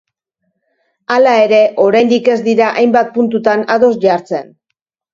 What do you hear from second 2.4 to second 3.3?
dira hainbat